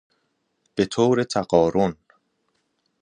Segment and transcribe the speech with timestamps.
[0.77, 1.95] بطور تقارن